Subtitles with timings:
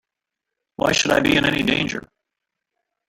[0.77, 2.09] Why should I be in any danger?